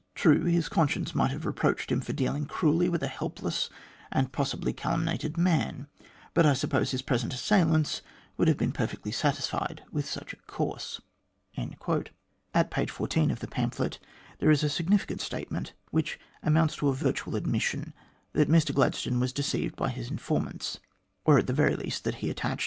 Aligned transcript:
True, 0.15 0.45
his 0.45 0.67
conscience 0.67 1.13
might 1.13 1.29
have 1.29 1.45
reproached 1.45 1.91
him 1.91 2.01
for 2.01 2.11
dealing 2.11 2.47
cruelly 2.47 2.89
with 2.89 3.03
a 3.03 3.07
helpless 3.07 3.69
and 4.11 4.31
possibly 4.31 4.71
a 4.71 4.73
calumniated 4.73 5.37
man; 5.37 5.85
but 6.33 6.43
I 6.43 6.53
suppose 6.53 6.89
his 6.89 7.03
present 7.03 7.35
assailants 7.35 8.01
would 8.35 8.47
have 8.47 8.57
been 8.57 8.71
perfectly 8.71 9.11
satisfied 9.11 9.83
with 9.91 10.09
such 10.09 10.35
At 12.57 12.71
page 12.71 12.89
14 12.89 13.29
of 13.29 13.41
the 13.41 13.47
pamphlet 13.47 13.99
there 14.39 14.49
is 14.49 14.63
a 14.63 14.69
significant 14.71 15.21
state 15.21 15.51
ment, 15.51 15.73
which 15.91 16.19
amounts 16.41 16.77
to 16.77 16.89
a 16.89 16.95
virtual 16.95 17.35
admission, 17.35 17.93
that 18.33 18.49
Mr 18.49 18.73
Gladstone 18.73 19.19
was 19.19 19.31
deceived 19.31 19.75
by 19.75 19.89
his 19.89 20.09
informants, 20.09 20.79
or 21.25 21.37
at 21.37 21.47
least 21.77 22.05
that 22.05 22.15
he 22.25 22.31
attached 22.31 22.59